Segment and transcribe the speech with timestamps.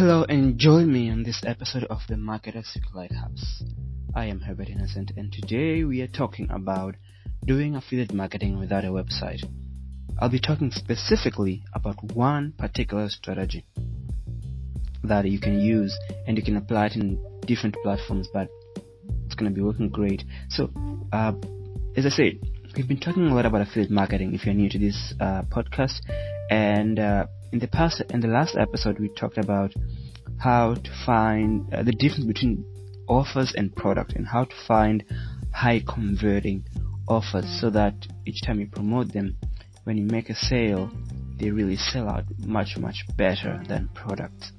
[0.00, 3.62] Hello and join me on this episode of the Marketer Secret Lighthouse.
[4.14, 6.94] I am Herbert Innocent and today we are talking about
[7.44, 9.44] doing affiliate marketing without a website.
[10.18, 13.66] I'll be talking specifically about one particular strategy
[15.04, 15.94] that you can use
[16.26, 18.48] and you can apply it in different platforms but
[19.26, 20.24] it's going to be working great.
[20.48, 20.70] So,
[21.12, 21.32] uh,
[21.94, 22.40] as I said,
[22.74, 26.00] we've been talking a lot about affiliate marketing if you're new to this uh, podcast
[26.50, 29.72] and uh, in the past in the last episode we talked about
[30.38, 32.64] how to find uh, the difference between
[33.08, 35.04] offers and product and how to find
[35.52, 36.64] high converting
[37.08, 37.94] offers so that
[38.26, 39.36] each time you promote them
[39.84, 40.90] when you make a sale
[41.38, 44.52] they really sell out much much better than products.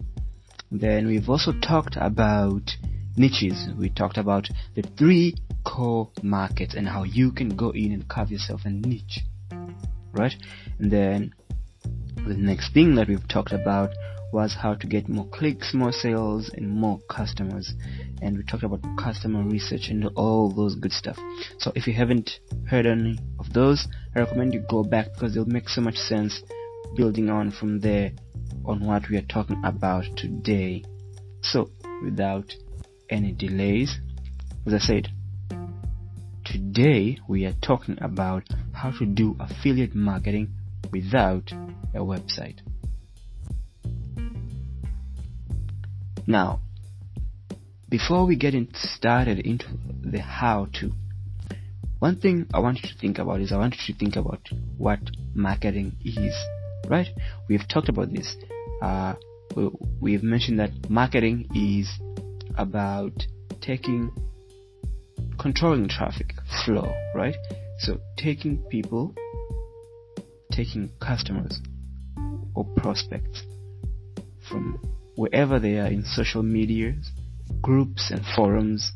[0.72, 2.72] Then we've also talked about
[3.16, 3.70] niches.
[3.78, 8.32] We talked about the three core markets and how you can go in and carve
[8.32, 9.20] yourself a niche
[10.14, 10.34] right?
[10.80, 11.34] And then
[12.28, 13.92] the next thing that we've talked about
[14.32, 17.74] was how to get more clicks, more sales, and more customers.
[18.22, 21.18] And we talked about customer research and all those good stuff.
[21.58, 25.46] So if you haven't heard any of those, I recommend you go back because they'll
[25.46, 26.42] make so much sense
[26.96, 28.12] building on from there
[28.66, 30.84] on what we are talking about today.
[31.42, 31.72] So
[32.04, 32.54] without
[33.10, 34.00] any delays,
[34.66, 35.10] as I said,
[36.46, 40.54] today we are talking about how to do affiliate marketing
[40.92, 41.52] without
[41.94, 42.60] a website.
[46.28, 46.62] Now,
[47.90, 49.66] before we get started into
[50.02, 50.92] the how to,
[52.00, 54.40] one thing I want you to think about is I want you to think about
[54.78, 55.00] what
[55.36, 56.34] marketing is,
[56.88, 57.08] right?
[57.48, 58.36] We've talked about this.
[58.82, 59.16] Uh,
[60.00, 61.90] we've mentioned that marketing is
[62.58, 63.14] about
[63.60, 64.12] taking,
[65.38, 66.34] controlling traffic
[66.66, 67.36] flow, right?
[67.80, 69.14] So taking people
[70.52, 71.60] taking customers
[72.54, 73.44] or prospects
[74.48, 74.80] from
[75.16, 77.12] wherever they are in social medias,
[77.62, 78.92] groups and forums,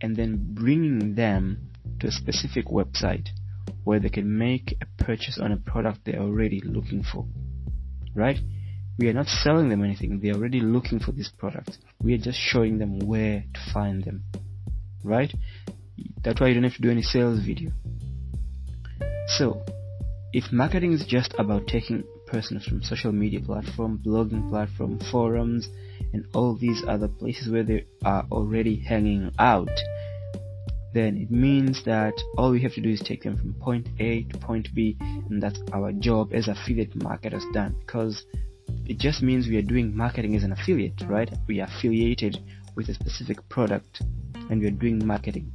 [0.00, 1.70] and then bringing them
[2.00, 3.28] to a specific website
[3.84, 7.26] where they can make a purchase on a product they're already looking for.
[8.14, 8.38] Right?
[8.98, 10.20] We are not selling them anything.
[10.20, 11.78] They're already looking for this product.
[12.02, 14.24] We are just showing them where to find them.
[15.04, 15.32] Right?
[16.22, 17.70] That's why you don't have to do any sales video.
[19.38, 19.62] So,
[20.32, 25.68] if marketing is just about taking persons from social media platform, blogging platform, forums,
[26.12, 29.70] and all these other places where they are already hanging out,
[30.92, 34.24] then it means that all we have to do is take them from point A
[34.24, 37.74] to point B, and that's our job as affiliate marketers done.
[37.80, 38.24] Because
[38.86, 41.30] it just means we are doing marketing as an affiliate, right?
[41.46, 42.38] We are affiliated
[42.76, 44.02] with a specific product,
[44.50, 45.52] and we are doing marketing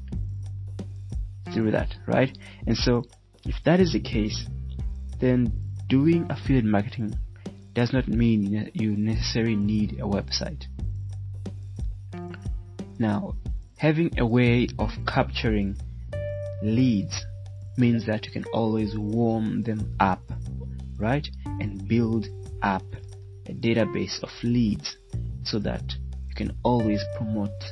[1.54, 2.36] through that, right?
[2.66, 3.04] And so,
[3.46, 4.48] if that is the case,
[5.24, 5.50] then
[5.88, 7.18] doing affiliate marketing
[7.74, 10.66] does not mean you necessarily need a website.
[13.00, 13.36] Now,
[13.78, 15.78] having a way of capturing
[16.62, 17.26] leads
[17.78, 20.22] means that you can always warm them up,
[20.98, 21.26] right?
[21.46, 22.28] And build
[22.62, 22.84] up
[23.46, 24.98] a database of leads
[25.44, 25.84] so that
[26.28, 27.64] you can always promote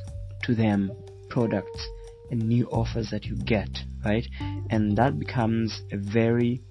[0.44, 0.90] to them
[1.30, 1.86] products
[2.32, 4.26] and new offers that you get, right?
[4.70, 6.62] And that becomes a very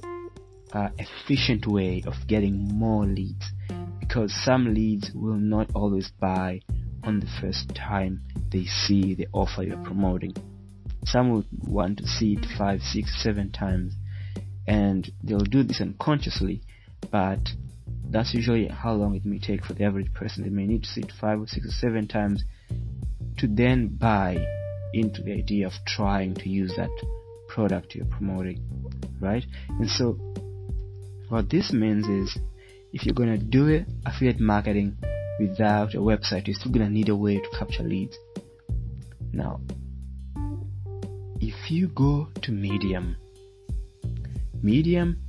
[0.73, 3.47] uh, efficient way of getting more leads
[4.01, 6.61] because some leads will not always buy
[7.05, 8.21] on the first time
[8.51, 10.35] they see the offer you're promoting.
[11.05, 13.95] Some will want to see it five, six, seven times
[14.67, 16.63] and they'll do this unconsciously,
[17.11, 17.41] but
[18.11, 20.43] that's usually how long it may take for the average person.
[20.45, 22.45] They may need to see it five or six or seven times
[23.39, 24.47] to then buy
[24.93, 26.91] into the idea of trying to use that
[27.49, 28.63] product you're promoting,
[29.21, 29.45] right?
[29.69, 30.19] And so
[31.31, 32.39] what this means is
[32.93, 33.69] if you're to do
[34.05, 34.97] affiliate marketing
[35.39, 38.19] without a website, you're still to need a way to capture leads.
[39.33, 39.61] Now,
[41.41, 43.17] if you go to Medium,
[44.63, 45.23] Medium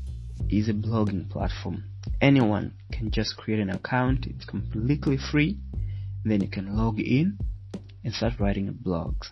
[0.49, 1.84] is a blogging platform.
[2.20, 5.58] Anyone can just create an account, it's completely free.
[6.26, 7.37] Then you can log in
[8.03, 9.29] and start writing blogs.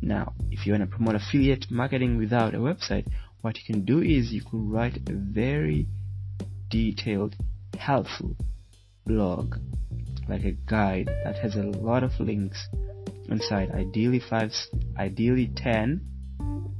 [0.00, 3.06] Now, if you want to promote affiliate marketing without a website,
[3.44, 5.86] what you can do is you can write a very
[6.70, 7.36] detailed,
[7.78, 8.34] helpful
[9.04, 9.56] blog,
[10.30, 12.66] like a guide that has a lot of links
[13.28, 13.70] inside.
[13.70, 14.50] Ideally five,
[14.96, 16.00] ideally ten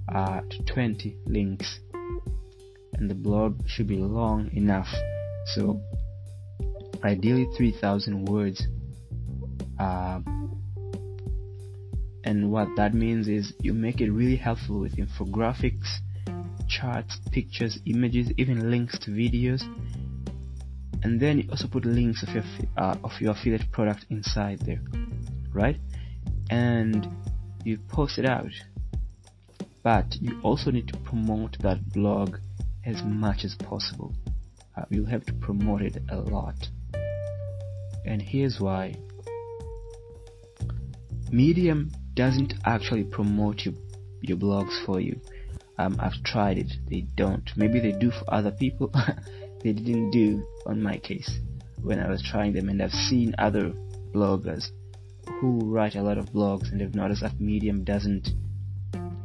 [0.09, 1.81] uh, to twenty links,
[2.95, 4.89] and the blog should be long enough.
[5.55, 5.83] So,
[7.05, 8.67] ideally three thousand words.
[9.79, 10.21] Uh,
[12.25, 15.99] and what that means is you make it really helpful with infographics
[16.77, 19.63] charts, pictures, images, even links to videos.
[21.05, 22.45] and then you also put links of your
[22.83, 24.81] uh, of your affiliate product inside there
[25.55, 25.77] right?
[26.51, 27.09] And
[27.65, 28.51] you post it out.
[29.83, 32.37] But you also need to promote that blog
[32.85, 34.13] as much as possible.
[34.77, 36.69] Uh, you'll have to promote it a lot.
[38.05, 38.97] And here's why.
[41.31, 43.75] Medium doesn't actually promote your
[44.21, 45.21] your blogs for you
[45.79, 48.93] um, I've tried it they don't maybe they do for other people
[49.63, 51.31] they didn't do on my case
[51.83, 53.73] when I was trying them and I've seen other
[54.13, 54.71] bloggers
[55.41, 58.29] who write a lot of blogs and they've noticed that Medium doesn't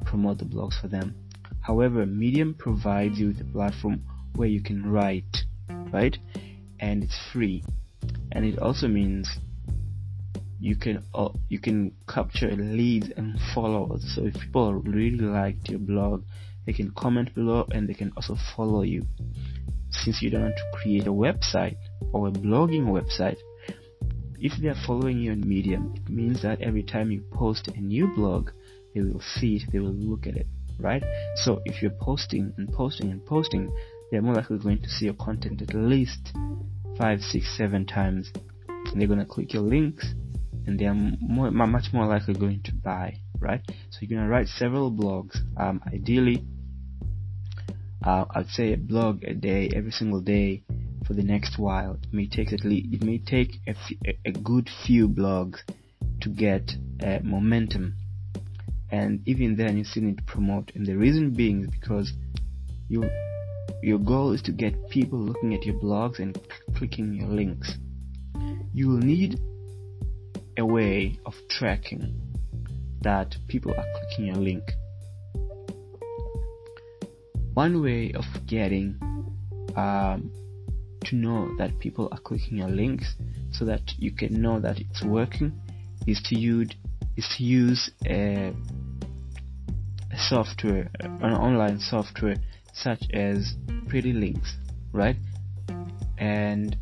[0.06, 1.16] promote the blogs for them.
[1.62, 4.04] However, Medium provides you with a platform
[4.36, 5.38] where you can write,
[5.92, 6.18] right?
[6.80, 7.64] And it's free.
[8.32, 9.30] And it also means
[10.60, 14.04] you can uh, you can capture leads and followers.
[14.16, 16.24] So if people really liked your blog,
[16.66, 19.06] they can comment below and they can also follow you
[19.92, 21.78] since you don't want to create a website
[22.14, 23.38] or a blogging website,
[24.40, 27.80] if they are following you on Medium, it means that every time you post a
[27.80, 28.52] new blog,
[28.94, 30.48] they will see it, they will look at it,
[30.80, 31.04] right?
[31.36, 33.70] So if you're posting and posting and posting,
[34.12, 36.34] they're more likely going to see your content at least
[36.98, 38.32] five, six, seven times.
[38.68, 40.14] And they're going to click your links
[40.66, 43.62] and they are more, much more likely going to buy, right?
[43.90, 46.46] So you're going to write several blogs, um, ideally
[48.06, 50.64] uh, I'd say a blog a day, every single day
[51.06, 51.98] for the next while.
[52.02, 55.60] It may take at least, it may take a, f- a good few blogs
[56.22, 56.72] to get
[57.04, 57.96] uh, momentum.
[58.92, 60.72] And even then you still need to promote.
[60.76, 62.14] And the reason being is because
[62.88, 63.10] you,
[63.84, 66.38] your goal is to get people looking at your blogs and
[66.76, 67.76] clicking your links.
[68.74, 69.40] You will need
[70.60, 72.14] a way of tracking
[73.02, 74.64] that people are clicking a link.
[77.54, 79.00] One way of getting
[79.76, 80.32] um,
[81.06, 83.16] to know that people are clicking your links
[83.52, 85.60] so that you can know that it's working
[86.06, 86.70] is to use
[87.18, 88.54] is to use a,
[90.12, 92.36] a software an online software
[92.74, 93.56] such as
[93.88, 94.56] pretty links
[94.92, 95.16] right?
[96.18, 96.78] And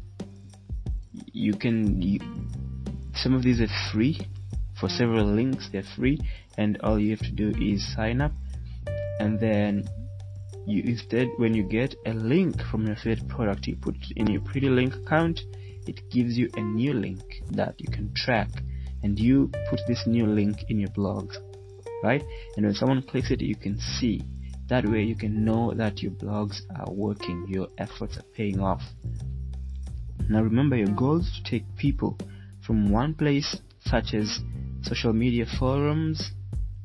[1.31, 1.99] you can
[3.17, 4.19] some of these are free.
[4.79, 4.97] For mm.
[4.97, 6.19] several links they're free.
[6.57, 8.31] And all you have to do is sign up.
[9.19, 9.87] And then
[10.65, 14.27] you instead when you get a link from your affiliate product you put it in
[14.27, 15.41] your pretty link account.
[15.87, 17.21] It gives you a new link
[17.51, 18.49] that you can track.
[19.03, 21.37] And you put this new link in your blogs
[22.03, 22.23] right?
[22.55, 24.21] And when someone clicks it you can see.
[24.67, 27.45] That way you can know that your blogs are working.
[27.47, 28.83] Your efforts are paying off.
[30.29, 32.17] Now remember your goal is to take people
[32.67, 34.39] from one place such as
[34.83, 36.31] social media forums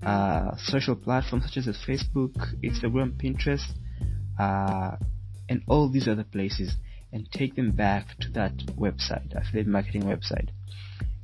[0.04, 3.66] uh, social platforms such as Facebook, Instagram, Pinterest,
[4.38, 4.96] uh,
[5.48, 6.74] and all these other places
[7.12, 10.48] and take them back to that website, affiliate marketing website.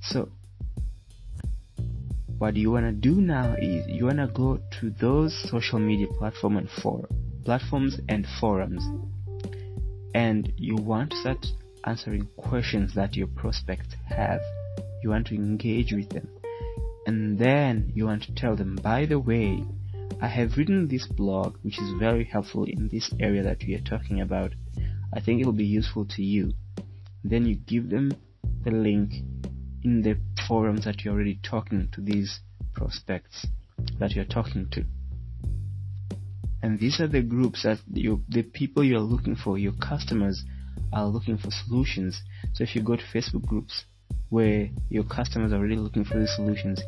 [0.01, 0.31] So,
[2.39, 6.07] what you want to do now is you want to go to those social media
[6.19, 7.09] platform and for
[7.45, 8.85] platforms and forums,
[10.15, 11.47] and you want to start
[11.85, 14.41] answering questions that your prospects have.
[15.03, 16.29] You want to engage with them
[17.09, 19.65] and then you want to tell them, by the way,
[20.21, 23.81] I have written this blog which is very helpful in this area that we are
[23.81, 24.53] talking about.
[25.15, 26.53] I think it will be useful to you.
[27.25, 28.13] Then you give them
[28.63, 29.13] the link
[29.83, 32.41] in the forums that you're already talking to these
[32.75, 33.47] prospects
[33.99, 34.85] that you're talking to.
[36.63, 40.45] And these are the groups that you, the people you're looking for, your customers
[40.93, 42.21] are looking for solutions.
[42.55, 43.85] So if you go to Facebook groups,
[44.31, 46.83] where your customers are really looking for these solutions.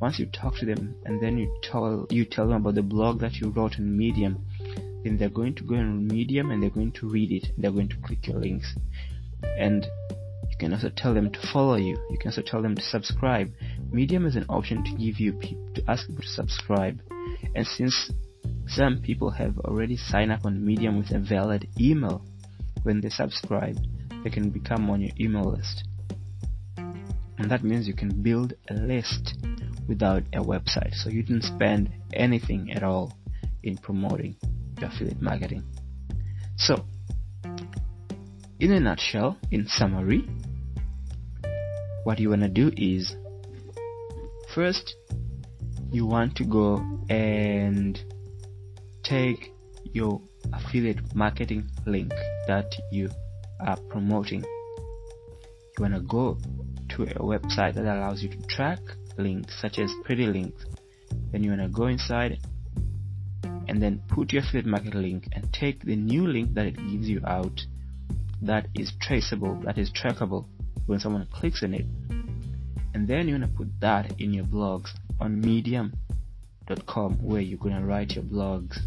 [0.00, 3.20] Once you talk to them and then you tell you tell them about the blog
[3.20, 4.44] that you wrote on Medium,
[5.02, 7.48] then they're going to go on Medium and they're going to read it.
[7.58, 8.74] They're going to click your links,
[9.58, 9.86] and
[10.50, 11.96] you can also tell them to follow you.
[12.10, 13.52] You can also tell them to subscribe.
[13.90, 15.32] Medium is an option to give you
[15.74, 17.00] to ask people to subscribe,
[17.54, 18.10] and since
[18.66, 22.24] some people have already signed up on Medium with a valid email,
[22.84, 23.76] when they subscribe,
[24.22, 25.84] they can become on your email list.
[26.76, 29.34] And that means you can build a list
[29.88, 30.94] without a website.
[30.94, 33.12] So you didn't spend anything at all
[33.62, 34.36] in promoting
[34.78, 35.64] your affiliate marketing.
[36.56, 36.86] So
[38.60, 40.28] in a nutshell in summary
[42.04, 43.16] what you want to do is
[44.54, 44.94] first
[45.90, 46.76] you want to go
[47.10, 48.00] and
[49.02, 49.52] take
[49.92, 50.20] your
[50.52, 52.12] affiliate marketing link
[52.46, 53.10] that you
[53.60, 56.38] are promoting you want to go
[56.88, 58.78] to a website that allows you to track
[59.18, 60.64] links such as pretty links
[61.32, 62.38] then you want to go inside
[63.68, 67.08] and then put your affiliate market link and take the new link that it gives
[67.08, 67.60] you out
[68.42, 70.46] that is traceable, that is trackable
[70.86, 71.86] when someone clicks on it.
[72.92, 77.74] And then you want to put that in your blogs on medium.com where you're going
[77.74, 78.78] to write your blogs.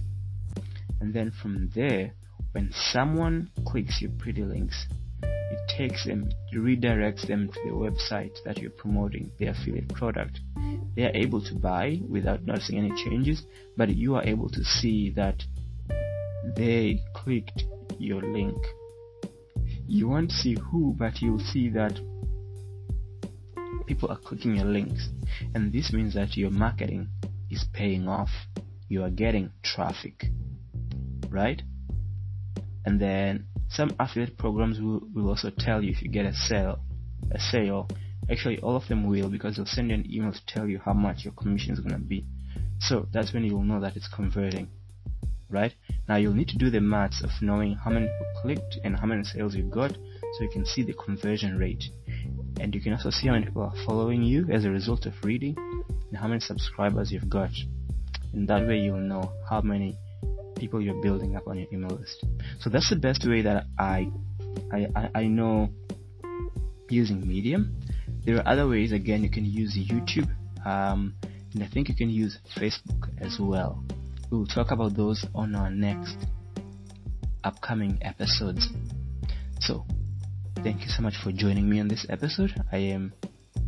[1.02, 2.14] And then from there,
[2.58, 4.88] when someone clicks your pretty links,
[5.22, 10.40] it takes them, redirects them to the website that you're promoting the affiliate product.
[10.96, 13.44] They are able to buy without noticing any changes,
[13.78, 15.44] but you are able to see that
[16.56, 17.64] they clicked
[18.00, 18.58] your link.
[19.86, 22.00] You won't see who, but you'll see that
[23.86, 25.10] people are clicking your links,
[25.54, 27.10] and this means that your marketing
[27.52, 28.32] is paying off.
[28.90, 30.26] You are getting traffic,
[31.30, 31.62] right?
[32.88, 36.80] And then some affiliate programs will, will also tell you if you get a sale,
[37.34, 37.90] a sale.
[38.32, 40.94] Actually, all of them will because they'll send you an email to tell you how
[40.94, 42.26] much your commission is going to be.
[42.80, 44.70] So that's when you'll know that it's converting,
[45.50, 45.74] right?
[46.08, 49.06] Now you'll need to do the maths of knowing how many people clicked and how
[49.06, 51.84] many sales you got, so you can see the conversion rate,
[52.62, 55.14] and you can also see how many people are following you as a result of
[55.26, 55.58] reading,
[56.08, 57.52] and how many subscribers you've got.
[58.32, 59.98] And that way you'll know how many
[60.58, 62.26] people you're building up on your email list.
[62.60, 64.12] So that's the best way that I,
[64.72, 65.70] I, I, know
[66.90, 67.76] using Medium.
[68.26, 68.92] There are other ways.
[68.92, 70.30] Again, you can use YouTube,
[70.66, 71.16] um,
[71.54, 73.84] and I think you can use Facebook as well.
[74.32, 76.18] We will talk about those on our next
[77.44, 78.68] upcoming episodes.
[79.62, 79.86] So,
[80.58, 82.54] thank you so much for joining me on this episode.
[82.72, 83.14] I am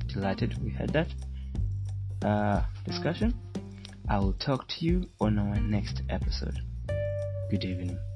[0.08, 1.08] delighted we had that
[2.26, 3.34] uh, discussion.
[4.10, 6.60] I will talk to you on our next episode.
[7.50, 8.09] Good evening.